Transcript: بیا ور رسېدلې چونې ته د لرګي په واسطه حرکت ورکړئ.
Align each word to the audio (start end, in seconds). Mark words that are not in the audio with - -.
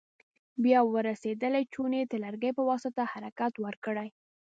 بیا 0.63 0.79
ور 0.91 1.03
رسېدلې 1.11 1.63
چونې 1.73 1.99
ته 2.03 2.07
د 2.11 2.21
لرګي 2.23 2.51
په 2.57 2.63
واسطه 2.69 3.03
حرکت 3.11 3.53
ورکړئ. 3.65 4.09